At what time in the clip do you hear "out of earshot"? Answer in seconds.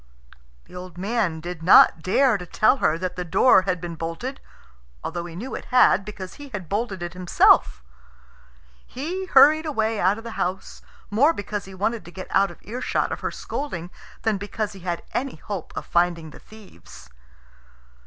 12.31-13.11